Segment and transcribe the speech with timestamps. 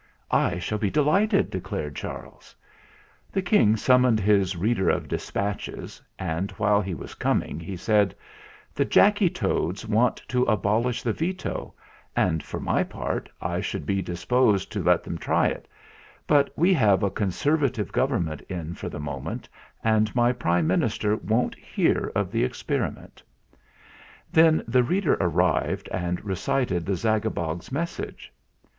[0.31, 2.55] "I shall be delighted," declared Charles.
[3.31, 8.15] The King summoned his Reader of Des patches, and, while he was coming, he said:
[8.73, 11.75] "The Jacky Toads want to abolish the Veto,
[12.15, 15.67] and, for my part, I should be disposed to let them try it;
[16.25, 19.47] but we have a Conservative Government in for the moment,
[19.83, 23.21] and my Prime Minister won't hear of the experiment."
[24.33, 28.33] Then the reader arrived and recited the Zagabog's message.